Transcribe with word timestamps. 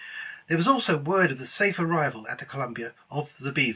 There 0.47 0.57
was 0.57 0.67
also 0.67 0.97
word 0.97 1.31
of 1.31 1.37
the 1.37 1.45
safe 1.45 1.77
arrival 1.77 2.27
at 2.27 2.39
the 2.39 2.45
Columbia 2.45 2.95
of 3.11 3.35
the 3.39 3.51
Beaver. 3.51 3.69